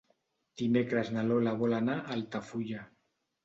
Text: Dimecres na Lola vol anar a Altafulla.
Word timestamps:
Dimecres 0.61 1.11
na 1.19 1.27
Lola 1.29 1.55
vol 1.61 1.77
anar 1.83 2.01
a 2.03 2.19
Altafulla. 2.19 2.85